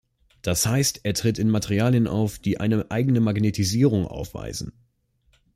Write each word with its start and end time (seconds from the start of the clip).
Das 0.41 0.65
heißt, 0.65 1.01
er 1.03 1.13
tritt 1.13 1.37
in 1.37 1.51
Materialien 1.51 2.07
auf, 2.07 2.39
die 2.39 2.59
eine 2.59 2.89
eigene 2.89 3.19
Magnetisierung 3.19 4.07
aufweisen. 4.07 4.71